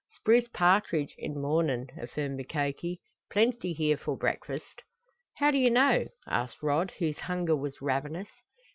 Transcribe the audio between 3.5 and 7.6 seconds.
here for breakfast." "How do you know?" asked Rod, whose hunger